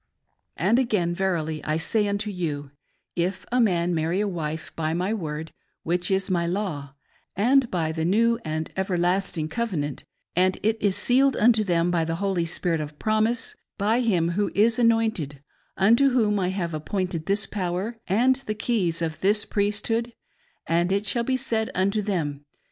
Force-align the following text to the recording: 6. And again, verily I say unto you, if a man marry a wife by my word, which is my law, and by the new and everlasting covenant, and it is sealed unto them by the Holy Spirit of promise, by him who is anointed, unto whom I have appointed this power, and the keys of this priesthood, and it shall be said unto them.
6. 0.53 0.53
And 0.63 0.79
again, 0.79 1.13
verily 1.13 1.63
I 1.63 1.77
say 1.77 2.07
unto 2.07 2.31
you, 2.31 2.71
if 3.15 3.45
a 3.51 3.61
man 3.61 3.93
marry 3.93 4.19
a 4.19 4.27
wife 4.27 4.75
by 4.75 4.95
my 4.95 5.13
word, 5.13 5.51
which 5.83 6.09
is 6.09 6.27
my 6.27 6.47
law, 6.47 6.95
and 7.35 7.69
by 7.69 7.91
the 7.91 8.03
new 8.03 8.39
and 8.43 8.71
everlasting 8.75 9.47
covenant, 9.47 10.03
and 10.35 10.57
it 10.63 10.81
is 10.81 10.95
sealed 10.95 11.37
unto 11.37 11.63
them 11.63 11.91
by 11.91 12.03
the 12.03 12.15
Holy 12.15 12.45
Spirit 12.45 12.81
of 12.81 12.97
promise, 12.97 13.53
by 13.77 13.99
him 13.99 14.29
who 14.29 14.51
is 14.55 14.79
anointed, 14.79 15.39
unto 15.77 16.09
whom 16.09 16.39
I 16.39 16.47
have 16.49 16.73
appointed 16.73 17.27
this 17.27 17.45
power, 17.45 17.99
and 18.07 18.37
the 18.37 18.55
keys 18.55 19.03
of 19.03 19.19
this 19.19 19.45
priesthood, 19.45 20.13
and 20.65 20.91
it 20.91 21.05
shall 21.05 21.23
be 21.23 21.37
said 21.37 21.69
unto 21.75 22.01
them. 22.01 22.43